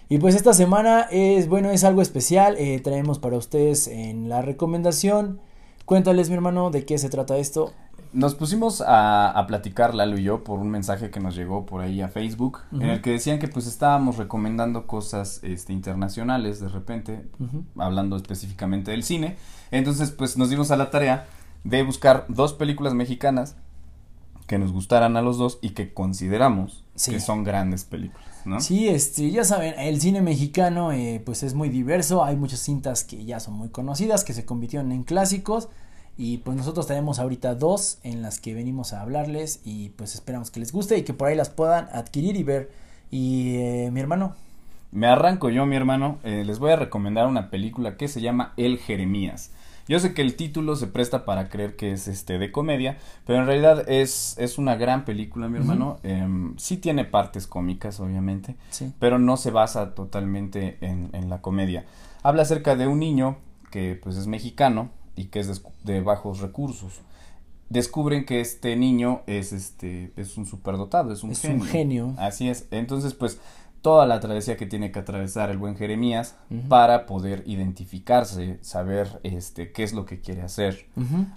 [0.09, 2.55] Y pues esta semana es, bueno, es algo especial.
[2.59, 5.41] eh, traemos para ustedes en la recomendación.
[5.85, 7.73] Cuéntales, mi hermano, de qué se trata esto.
[8.13, 11.83] Nos pusimos a, a platicar Lalo y yo por un mensaje que nos llegó por
[11.83, 16.69] ahí a Facebook, en el que decían que pues estábamos recomendando cosas este, internacionales de
[16.69, 17.27] repente,
[17.77, 19.37] hablando específicamente del cine.
[19.71, 21.27] Entonces pues nos dimos a la tarea
[21.65, 23.57] de buscar dos películas mexicanas
[24.47, 27.11] que nos gustaran a los dos y que consideramos Sí.
[27.13, 28.61] que son grandes películas, ¿no?
[28.61, 33.05] Sí, este, ya saben, el cine mexicano eh, pues es muy diverso, hay muchas cintas
[33.05, 35.69] que ya son muy conocidas, que se convirtieron en clásicos
[36.19, 40.51] y pues nosotros tenemos ahorita dos en las que venimos a hablarles y pues esperamos
[40.51, 42.71] que les guste y que por ahí las puedan adquirir y ver.
[43.11, 44.35] Y eh, mi hermano,
[44.91, 46.19] Me arranco yo, mi hermano.
[46.25, 49.53] eh, les voy a recomendar una película que se llama El Jeremías.
[49.87, 53.39] Yo sé que el título se presta para creer que es este de comedia, pero
[53.39, 55.99] en realidad es, es una gran película, mi hermano.
[56.03, 61.41] Em, sí tiene partes cómicas, obviamente, sí, pero no se basa totalmente en, en la
[61.41, 61.87] comedia.
[62.23, 63.39] Habla acerca de un niño
[63.71, 67.01] que pues es mexicano y que es de, bajos recursos.
[67.69, 71.63] Descubren que este niño es este es un superdotado, es un es genio.
[71.63, 72.15] un genio.
[72.17, 72.67] Así es.
[72.71, 73.39] Entonces, pues,
[73.83, 76.37] toda la travesía que tiene que atravesar el buen Jeremías
[76.69, 80.87] para poder identificarse, saber este qué es lo que quiere hacer,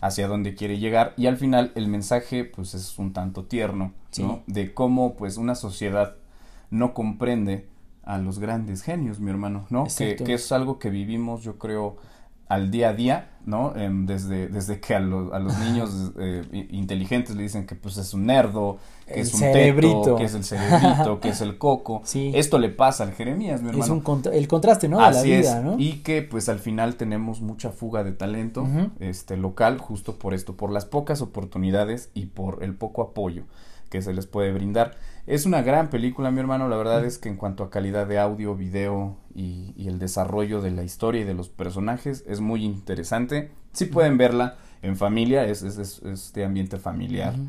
[0.02, 4.24] hacia dónde quiere llegar y al final el mensaje pues es un tanto tierno, Sí.
[4.24, 4.42] ¿no?
[4.48, 6.16] De cómo pues una sociedad
[6.70, 7.68] no comprende
[8.04, 9.86] a los grandes genios, mi hermano, ¿no?
[9.98, 11.98] Que, que es algo que vivimos, yo creo,
[12.52, 13.74] al día a día, ¿no?
[13.78, 17.96] Em, desde, desde que a, los a los niños eh, inteligentes le dicen que pues
[17.98, 20.02] es un nerdo, que El es un cerebrito.
[20.02, 22.02] teto, que es el cerebrito, que es el coco.
[22.12, 22.32] Sí.
[22.36, 23.84] Esto le pasa al Jeremías, mi hermano.
[23.86, 25.00] Es un contra- el contraste, ¿no?
[25.00, 25.64] Así la vida, es.
[25.64, 25.76] ¿no?
[25.80, 28.68] Y que pues al final tenemos mucha fuga de talento
[29.00, 33.44] este local justo por esto, por las pocas oportunidades y por el poco apoyo
[33.90, 34.96] que se les puede brindar.
[35.28, 38.20] Es una gran película, mi hermano, la verdad es que en cuanto a calidad de
[38.20, 42.66] audio, video y, y el desarrollo de la historia y de los personajes es muy
[42.66, 43.52] interesante.
[43.72, 47.34] Si pueden verla en familia, es, es, es- es de ambiente familiar.
[47.36, 47.48] Ujú.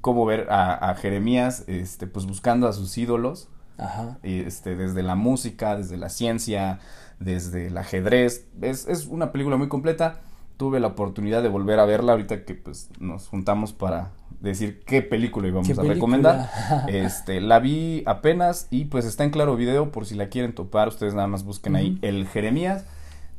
[0.00, 4.18] Cómo ver a, a Jeremías, este, pues buscando a sus ídolos, Ajá.
[4.22, 6.80] este, desde la música, desde la ciencia,
[7.18, 8.46] desde el ajedrez.
[8.62, 10.20] Es, es una película muy completa.
[10.56, 15.02] Tuve la oportunidad de volver a verla ahorita que pues nos juntamos para decir qué
[15.02, 15.94] película íbamos ¿Qué a película?
[15.94, 16.50] recomendar.
[16.88, 20.88] Este, la vi apenas y pues está en claro video por si la quieren topar,
[20.88, 21.98] ustedes nada más busquen ahí.
[22.02, 22.84] El Jeremías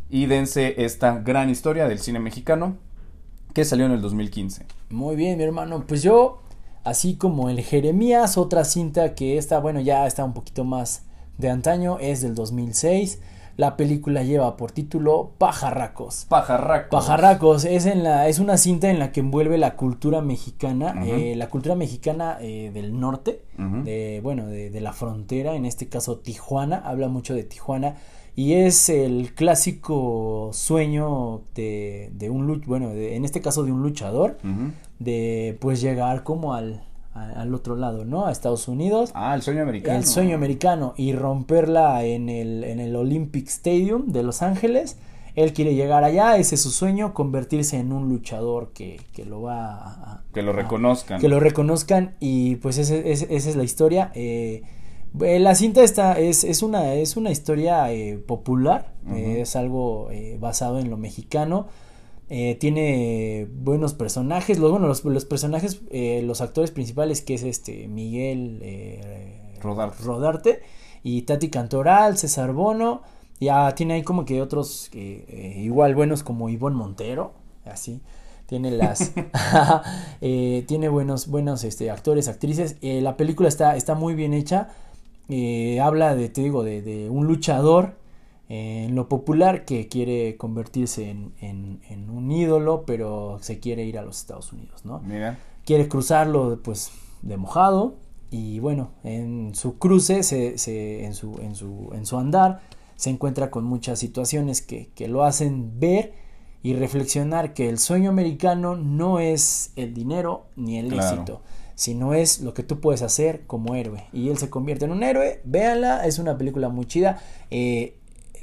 [0.10, 2.78] y dense esta gran historia del cine mexicano
[3.54, 4.66] que salió en el 2015.
[4.90, 5.86] Muy bien, mi hermano.
[5.88, 6.42] Pues yo,
[6.84, 11.04] así como el Jeremías, otra cinta que está, bueno, ya está un poquito más
[11.38, 13.20] de antaño, es del 2006.
[13.62, 16.26] La película lleva por título Pajarracos.
[16.28, 16.90] Pajarracos.
[16.90, 21.36] Pajarracos es en la es una cinta en la que envuelve la cultura mexicana, eh,
[21.36, 23.44] la cultura mexicana eh, del norte,
[23.84, 27.98] de bueno de, de la frontera, en este caso Tijuana, habla mucho de Tijuana
[28.36, 33.84] y es el clásico sueño de, de un bueno, de- en este caso de un
[33.84, 34.38] luchador,
[35.00, 36.82] de pues llegar como al,
[37.14, 38.26] al otro lado, ¿no?
[38.26, 39.12] A Estados Unidos.
[39.14, 39.98] Ah, el sueño americano.
[39.98, 44.98] El sueño americano y romperla en el, en el Olympic Stadium de Los Ángeles.
[45.36, 49.42] Él quiere llegar allá, ese es su sueño, convertirse en un luchador que, que lo
[49.42, 51.22] va a, Que lo a- reconozcan.
[51.22, 54.12] que lo reconozcan y pues ese- ese- esa es la historia.
[54.14, 54.64] eh,
[55.14, 60.38] la cinta está, es, es, una, es una historia eh, popular, eh, es algo eh,
[60.40, 61.68] basado en lo mexicano.
[62.34, 67.44] Eh, tiene buenos personajes, los, bueno, los, los personajes, eh, los actores principales que es
[67.44, 70.02] este Miguel eh, Rodarte.
[70.02, 70.62] Rodarte
[71.04, 73.02] y Tati Cantoral, César Bono,
[73.42, 77.34] ya tiene ahí como que otros eh, eh, igual buenos como Ivonne Montero,
[77.66, 78.00] así.
[78.46, 79.12] Tiene las
[80.22, 82.78] eh, tiene buenos buenos este actores actrices.
[82.82, 84.70] La película está está muy bien hecha.
[85.28, 87.96] Eh, habla de te digo de, de un luchador
[88.54, 93.98] en lo popular que quiere convertirse en, en, en un ídolo pero se quiere ir
[93.98, 95.38] a los Estados Unidos no Mira.
[95.64, 97.96] quiere cruzarlo pues de mojado
[98.30, 102.60] y bueno en su cruce se, se- en, su, en, su, en su andar
[102.98, 106.14] se encuentra con muchas situaciones que, que lo hacen ver
[106.62, 111.08] y reflexionar que el sueño americano no es el dinero ni el Claro.
[111.22, 111.42] éxito
[111.76, 115.04] sino es lo que tú puedes hacer como héroe y él se convierte en un
[115.04, 117.96] héroe véanla es una película muy chida eh,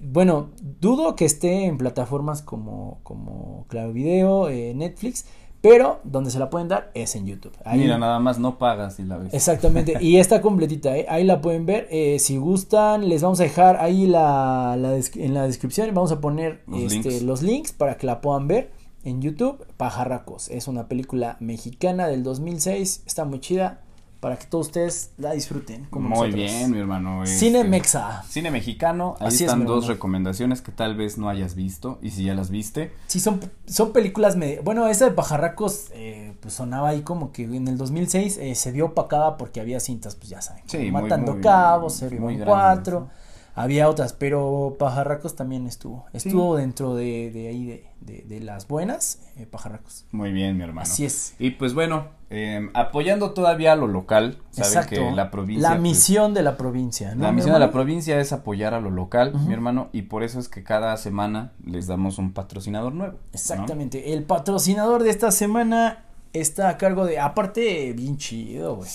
[0.03, 5.27] bueno, dudo que esté en plataformas como, como Claro Video, eh, Netflix,
[5.61, 7.53] pero donde se la pueden dar es en YouTube.
[7.65, 9.35] Ahí- Mira, nada más no pagas y la ves.
[9.35, 11.05] Exactamente, y está completita, ¿eh?
[11.09, 11.89] ahí la pueden ver.
[11.91, 14.77] eh, si gustan, les vamos a dejar ahí la,
[15.17, 17.23] en la descripción, vamos a poner Los este, links.
[17.23, 18.71] los links para que la puedan ver
[19.03, 19.67] en YouTube.
[19.77, 23.81] Pajarracos, es una película mexicana del 2006, está muy chida
[24.21, 25.85] para que todos ustedes la disfruten.
[25.91, 26.35] Como Muy nosotros.
[26.35, 27.25] bien, mi hermano.
[27.27, 28.23] Cine este, Mexa.
[28.29, 29.93] Cine mexicano, ahí Así están dos hermano.
[29.95, 33.93] recomendaciones que tal vez no hayas visto y si ya las viste, Sí, son, son
[33.93, 34.63] películas medio...
[34.65, 38.73] Bueno, esa de Pajarracos eh, pues sonaba ahí como que en el 2006 eh, se
[38.73, 40.65] vio opacada porque había cintas, pues ya saben.
[40.67, 43.15] Sí, como muy, Matando muy- Cabos, muy 4, grandes,
[43.59, 46.07] Había otras, pero Pajarracos también estuvo.
[46.13, 50.05] Estuvo dentro de, de ahí de, de, de las buenas, eh, Pajarracos.
[50.13, 50.83] Muy bien, mi hermano.
[50.83, 51.35] Así es.
[51.39, 54.97] Y pues bueno, eh, apoyando todavía lo local, saben Exacto.
[54.97, 55.71] que la provincia...
[55.71, 57.15] La pues, misión de la provincia.
[57.15, 60.03] ¿no, La mi misión de la provincia es apoyar a lo local, mi hermano, y
[60.03, 63.15] por eso es que cada semana les damos un patrocinador nuevo.
[63.15, 63.21] ¿no?
[63.33, 64.13] Exactamente.
[64.13, 67.19] El patrocinador de esta semana está a cargo de.
[67.19, 68.89] Aparte, bien chido, güey.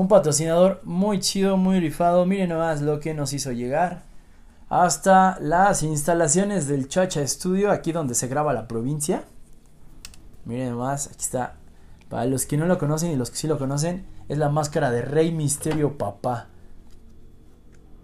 [0.00, 2.24] Un patrocinador muy chido, muy rifado.
[2.24, 4.00] Miren nomás lo que nos hizo llegar.
[4.70, 9.24] Hasta las instalaciones del Chacha Studio, aquí donde se graba la provincia.
[10.46, 11.56] Miren nomás, aquí está.
[12.08, 14.90] Para los que no lo conocen y los que sí lo conocen, es la máscara
[14.90, 16.46] de Rey Misterio Papá.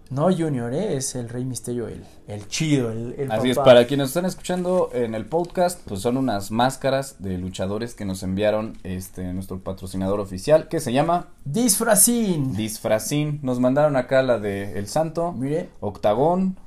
[0.09, 0.95] No Junior, ¿eh?
[0.95, 4.89] es el Rey Misterio, el, el chido, el, el Así es, para quienes están escuchando
[4.93, 10.21] en el podcast, pues son unas máscaras de luchadores que nos enviaron este nuestro patrocinador
[10.21, 12.55] oficial, que se llama Disfrazín.
[12.55, 13.39] Disfrazín.
[13.43, 16.57] Nos mandaron acá la de El Santo, Mire, Octagón,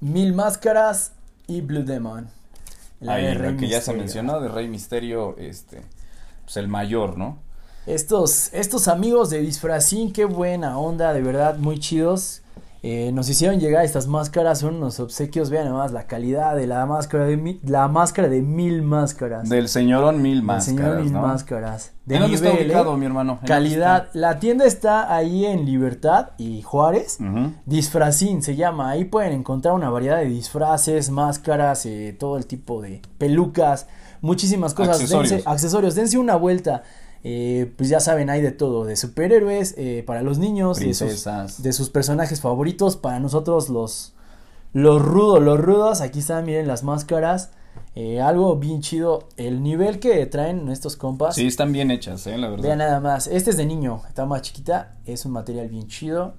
[0.00, 1.12] Mil Máscaras
[1.46, 2.28] y Blue Demon.
[2.98, 5.82] La ahí de Rey que ya se mencionó de Rey Misterio, este,
[6.44, 7.38] pues el mayor, ¿no?
[7.86, 12.42] Estos, estos amigos de Disfrazín, qué buena onda, de verdad, muy chidos.
[12.84, 16.84] Eh, nos hicieron llegar estas máscaras, son unos obsequios, vean nomás la calidad de la
[16.84, 19.48] máscara de mi- la máscara de mil máscaras.
[19.48, 21.22] Del señorón Mil Del Máscaras, señor mil ¿no?
[21.22, 21.92] máscaras.
[22.06, 23.32] De ¿En dónde está nivel, ubicado, mi hermano?
[23.34, 24.08] ¿En dónde Calidad.
[24.14, 27.20] La tienda está ahí en Libertad y Juárez.
[27.20, 27.24] está?
[27.24, 27.52] Ujú.
[27.66, 32.82] Disfrazín se llama, ahí pueden encontrar una variedad de disfraces, máscaras, eh, todo el tipo
[32.82, 33.86] de pelucas,
[34.22, 34.96] muchísimas cosas.
[34.96, 35.30] Accesorios.
[35.30, 36.82] Dense, accesorios, dense una vuelta.
[37.24, 41.62] Eh, pues ya saben, hay de todo, de superhéroes, eh, para los niños, de sus,
[41.62, 44.12] de sus personajes favoritos, para nosotros los,
[44.72, 47.50] los rudos, los rudos, aquí están, miren las máscaras,
[47.94, 51.34] eh, algo bien chido, el nivel que traen estos compas.
[51.34, 52.64] Sí, están bien hechas, eh, la verdad.
[52.64, 56.34] Vean nada más, este es de niño, está más chiquita, es un material bien chido.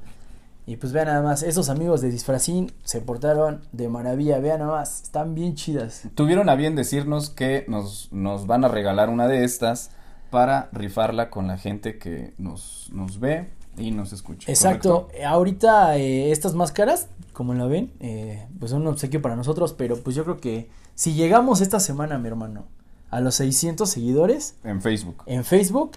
[0.65, 4.71] Y pues vean nada más, esos amigos de Disfrazín se portaron de maravilla, vean nada
[4.71, 6.03] más, están bien chidas.
[6.15, 9.91] Tuvieron a bien decirnos que nos, nos van a regalar una de estas
[10.33, 14.51] para rifarla con la gente que nos, nos ve y nos escucha.
[14.51, 15.17] Exacto, ¿correcto?
[15.21, 19.73] eh, ahorita eh, estas máscaras, como la ven, eh, pues son un obsequio para nosotros,
[19.77, 22.65] pero pues yo creo que si llegamos esta semana, mi hermano,
[23.11, 25.21] a los 600 seguidores En Facebook.
[25.27, 25.91] en Facebook.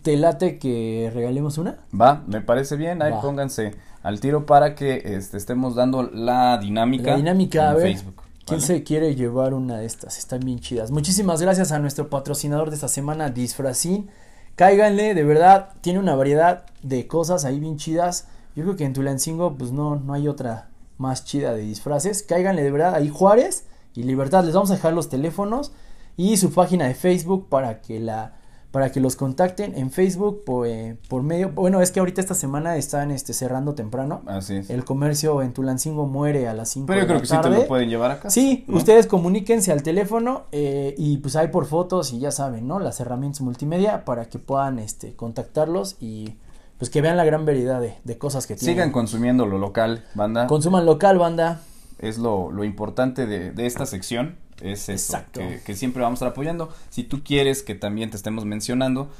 [0.00, 1.76] ¿te late que regalemos una?
[1.98, 3.02] Va, me parece bien.
[3.02, 3.20] Ahí Va.
[3.20, 7.10] pónganse al tiro para que este, estemos dando la dinámica.
[7.10, 7.92] La dinámica, a en ver.
[7.92, 8.22] Facebook.
[8.44, 8.66] ¿Quién ¿vale?
[8.66, 10.18] se quiere llevar una de estas?
[10.18, 10.90] Están bien chidas.
[10.90, 14.10] Muchísimas gracias a nuestro patrocinador de esta semana, Disfrazín.
[14.56, 18.26] Cáiganle, de verdad, tiene una variedad de cosas ahí bien chidas.
[18.56, 22.22] Yo creo que en Tulancingo, pues no, no hay otra más chida de disfraces.
[22.22, 24.44] Cáiganle, de verdad, ahí Juárez y Libertad.
[24.44, 25.72] Les vamos a dejar los teléfonos
[26.16, 28.34] y su página de Facebook para que la
[28.72, 32.34] para que los contacten en Facebook por, eh, por medio bueno es que ahorita esta
[32.34, 34.70] semana están este cerrando temprano Así es.
[34.70, 37.66] el comercio en Tulancingo muere a las 5 Pero yo creo que sí te lo
[37.68, 38.30] pueden llevar acá.
[38.30, 38.78] Sí, ¿no?
[38.78, 42.78] ustedes comuníquense al teléfono eh, y pues hay por fotos y ya saben, ¿no?
[42.80, 46.34] Las herramientas multimedia para que puedan este, contactarlos y
[46.78, 48.74] pues que vean la gran variedad de, de cosas que tienen.
[48.74, 50.46] Sigan consumiendo lo local, banda.
[50.48, 51.60] Consuman local, banda.
[51.98, 54.36] es lo, lo importante de, de esta sección.
[54.62, 55.40] Es eso, Exacto.
[55.40, 56.70] que, que siempre vamos a estar apoyando.
[56.90, 59.10] Si tú quieres que también te estemos mencionando,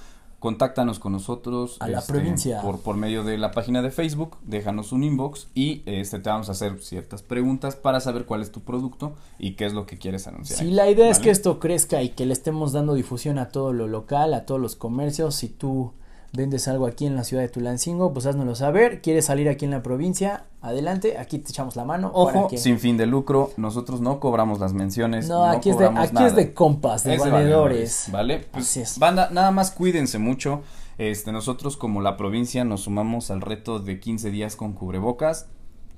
[0.43, 1.77] contáctanos con nosotros.
[1.79, 2.61] A la este, provincia.
[2.63, 6.49] Por, por medio de la página de Facebook, déjanos un inbox y este te vamos
[6.49, 9.99] a hacer ciertas preguntas para saber cuál es tu producto y qué es lo que
[9.99, 10.59] quieres anunciar.
[10.59, 13.51] Si aquí, la idea es que esto crezca y que le estemos dando difusión a
[13.51, 15.93] todo lo local, a todos los comercios, si tú
[16.33, 19.03] vendes algo aquí en la ciudad de Tulancingo, pues háznoslo saber.
[19.03, 20.45] ¿Quieres salir aquí en la provincia?
[20.63, 22.11] Adelante, aquí te echamos la mano.
[22.15, 25.29] Ojo, que- sin fin de lucro, nosotros no cobramos las menciones.
[25.29, 26.27] No, aquí, es de, cobramos aquí nada.
[26.29, 28.07] es de compas, de Es de valedores.
[28.11, 28.47] ¿Vale?
[28.51, 28.99] Pues, Así es.
[28.99, 30.63] Banda, nada más cuídense mucho.
[30.99, 35.49] Este, nosotros como la provincia nos sumamos al reto de 15 días con cubrebocas.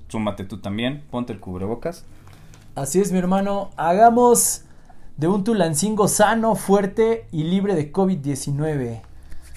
[0.07, 2.03] Súmate tú también, ponte el cubrebocas.
[2.75, 3.69] Así es, mi hermano.
[3.77, 4.63] Hagamos
[5.17, 9.01] de un Tulancingo sano, fuerte y libre de COVID-19.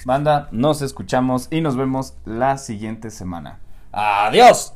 [0.04, 3.58] Banda, nos escuchamos y nos vemos la siguiente semana.
[3.92, 4.74] ¡Adiós!